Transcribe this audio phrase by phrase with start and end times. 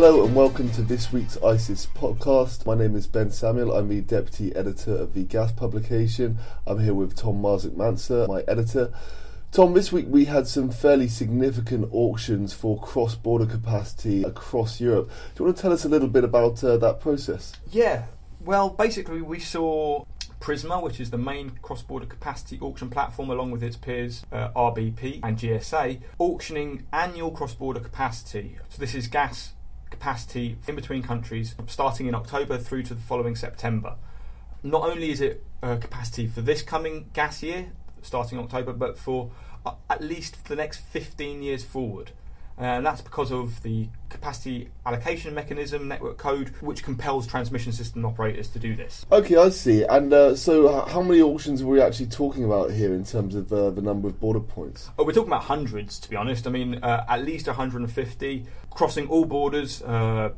[0.00, 2.64] Hello and welcome to this week's ICIS podcast.
[2.64, 3.72] My name is Ben Samuel.
[3.72, 6.38] I'm the deputy editor of the Gas publication.
[6.68, 8.92] I'm here with Tom Marzec Manser, my editor.
[9.50, 15.08] Tom, this week we had some fairly significant auctions for cross border capacity across Europe.
[15.34, 17.54] Do you want to tell us a little bit about uh, that process?
[17.72, 18.04] Yeah,
[18.38, 20.04] well, basically, we saw
[20.38, 24.50] Prisma, which is the main cross border capacity auction platform, along with its peers uh,
[24.50, 28.58] RBP and GSA, auctioning annual cross border capacity.
[28.68, 29.54] So, this is gas
[29.90, 33.96] capacity in between countries starting in October through to the following September.
[34.62, 39.30] Not only is it capacity for this coming gas year, starting October, but for
[39.64, 42.12] uh, at least the next 15 years forward.
[42.58, 48.04] Uh, and that's because of the capacity allocation mechanism network code, which compels transmission system
[48.04, 49.06] operators to do this.
[49.12, 49.84] Okay, I see.
[49.84, 53.52] And uh, so, how many auctions are we actually talking about here in terms of
[53.52, 54.90] uh, the number of border points?
[54.98, 56.46] Oh, we're talking about hundreds, to be honest.
[56.48, 60.30] I mean, uh, at least 150, crossing all borders, uh,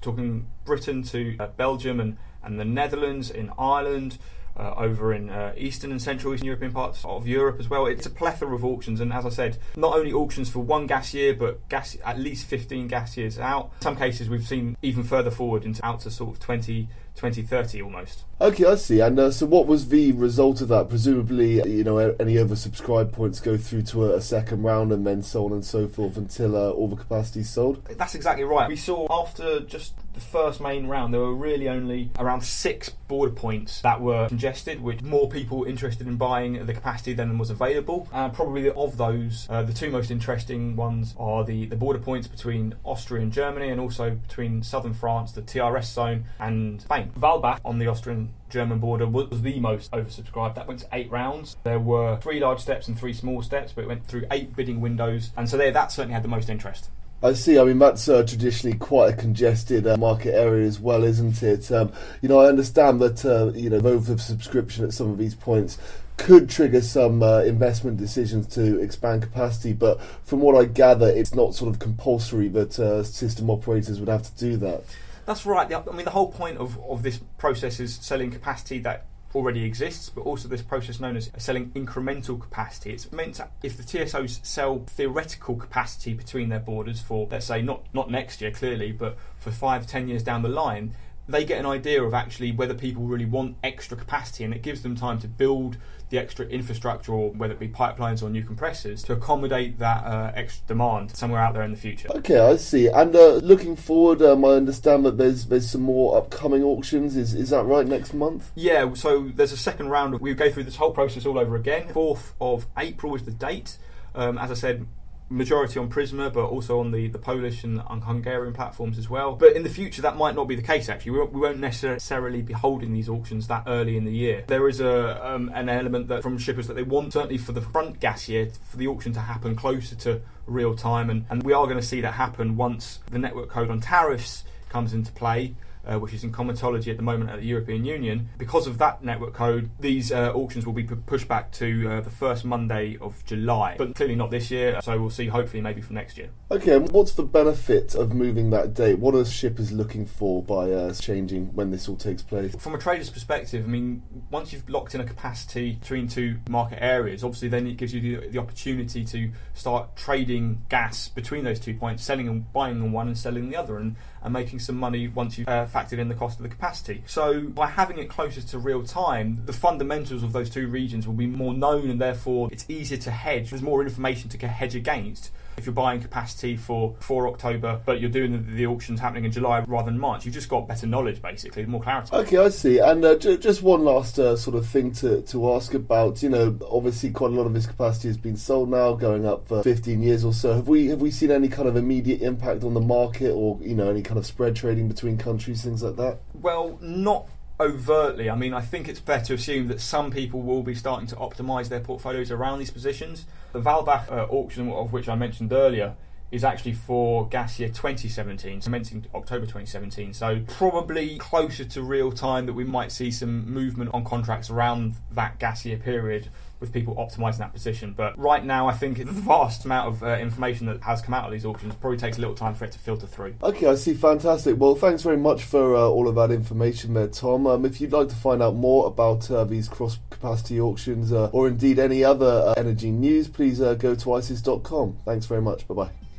[0.00, 4.18] talking Britain to uh, Belgium and, and the Netherlands, in Ireland
[4.56, 7.86] uh, over in uh, Eastern and Central Eastern European parts of Europe as well.
[7.86, 11.14] It's a plethora of auctions, and as I said, not only auctions for one gas
[11.14, 13.72] year, but gas at least 15 gas years out.
[13.76, 16.88] In some cases, we've seen even further forward into out to sort of 20
[17.20, 18.24] 2030 almost.
[18.40, 19.00] Okay, I see.
[19.00, 20.88] And uh, so, what was the result of that?
[20.88, 25.22] Presumably, you know, any oversubscribed points go through to a, a second round, and then
[25.22, 27.84] so on and so forth until uh, all the capacity is sold.
[27.84, 28.68] That's exactly right.
[28.68, 33.32] We saw after just the first main round, there were really only around six border
[33.32, 38.08] points that were congested, with more people interested in buying the capacity than was available.
[38.10, 42.26] And probably of those, uh, the two most interesting ones are the, the border points
[42.26, 47.12] between Austria and Germany, and also between southern France, the TRS zone, and Spain.
[47.18, 50.54] Valbach on the Austrian German border was the most oversubscribed.
[50.54, 51.58] That went to eight rounds.
[51.62, 54.80] There were three large steps and three small steps, but it went through eight bidding
[54.80, 56.88] windows, and so there that certainly had the most interest.
[57.22, 57.58] I see.
[57.58, 61.70] I mean, that's uh, traditionally quite a congested uh, market area as well, isn't it?
[61.70, 61.92] Um,
[62.22, 65.76] you know, I understand that uh, you know over subscription at some of these points
[66.16, 71.34] could trigger some uh, investment decisions to expand capacity, but from what I gather, it's
[71.34, 74.84] not sort of compulsory that uh, system operators would have to do that.
[75.24, 75.72] That's right.
[75.72, 80.10] I mean, the whole point of, of this process is selling capacity that already exists,
[80.10, 82.92] but also this process known as selling incremental capacity.
[82.92, 87.62] It's meant to, if the TSOs sell theoretical capacity between their borders for, let's say,
[87.62, 90.94] not, not next year clearly, but for five, ten years down the line,
[91.30, 94.82] they get an idea of actually whether people really want extra capacity and it gives
[94.82, 95.76] them time to build
[96.10, 100.32] the extra infrastructure or whether it be pipelines or new compressors to accommodate that uh,
[100.34, 102.08] extra demand somewhere out there in the future.
[102.16, 102.88] Okay, I see.
[102.88, 107.16] And uh, looking forward, um, I understand that there's there's some more upcoming auctions.
[107.16, 107.86] Is is that right?
[107.86, 108.50] Next month?
[108.56, 108.92] Yeah.
[108.94, 110.18] So there's a second round.
[110.20, 111.88] We go through this whole process all over again.
[111.92, 113.78] Fourth of April is the date.
[114.12, 114.86] Um, as I said,
[115.30, 119.36] majority on Prisma, but also on the, the Polish and, Hungarian platforms as well.
[119.36, 120.88] But in the future, that might not be the case.
[120.88, 124.44] Actually, we won't, we won't necessarily be holding these auctions that early in the year.
[124.48, 127.60] There is a um, an element that from shippers that they want certainly for the
[127.60, 131.52] front gas year for the auction to happen closer to real time, and, and we
[131.52, 135.54] are going to see that happen once the network code on tariffs comes into play
[135.86, 138.28] uh, which is in comitology at the moment at the European Union.
[138.38, 142.00] Because of that network code, these uh, auctions will be p- pushed back to uh,
[142.00, 144.80] the first Monday of July, but clearly not this year.
[144.82, 145.26] So we'll see.
[145.26, 146.30] Hopefully, maybe from next year.
[146.50, 148.98] Okay, and what's the benefit of moving that date?
[148.98, 152.54] What are shippers looking for by uh, changing when this all takes place?
[152.56, 156.82] From a trader's perspective, I mean, once you've locked in a capacity between two market
[156.82, 161.60] areas, obviously then it gives you the, the opportunity to start trading gas between those
[161.60, 164.76] two points, selling and buying on one and selling the other, and, and making some
[164.76, 167.02] money once you've uh, factored in the cost of the capacity.
[167.06, 171.14] So by having it closer to real time, the fundamentals of those two regions will
[171.14, 173.50] be more known and therefore it's easier to hedge.
[173.50, 178.10] There's more information to hedge against if you're buying capacity for for October, but you're
[178.10, 181.20] doing the, the, auctions happening in July rather than March, you've just got better knowledge,
[181.20, 182.14] basically, more clarity.
[182.14, 182.78] Okay, I see.
[182.78, 186.22] And uh, j- just one last uh, sort of thing to, to ask about.
[186.22, 189.48] You know, obviously, quite a lot of this capacity has been sold now, going up
[189.48, 190.54] for 15 years or so.
[190.54, 193.74] Have we have we seen any kind of immediate impact on the market, or you
[193.74, 196.20] know, any kind of spread trading between countries, things like that?
[196.34, 197.28] Well, not
[197.60, 198.30] overtly.
[198.30, 201.16] I mean, I think it's fair to assume that some people will be starting to
[201.16, 203.26] optimise their portfolios around these positions.
[203.52, 205.94] The Walbach uh, auction, of which I mentioned earlier,
[206.32, 210.14] is actually for gas year 2017, commencing October 2017.
[210.14, 214.94] So probably closer to real time that we might see some movement on contracts around
[215.12, 216.28] that gas year period
[216.60, 217.94] with people optimising that position.
[217.96, 221.24] But right now, I think the vast amount of uh, information that has come out
[221.24, 223.34] of these auctions probably takes a little time for it to filter through.
[223.42, 223.94] Okay, I see.
[223.94, 224.58] Fantastic.
[224.58, 227.46] Well, thanks very much for uh, all of that information there, Tom.
[227.46, 231.30] Um, if you'd like to find out more about uh, these cross capacity auctions uh,
[231.32, 234.98] or indeed any other uh, energy news, please uh, go to icis.com.
[235.04, 235.66] Thanks very much.
[235.66, 236.09] Bye bye.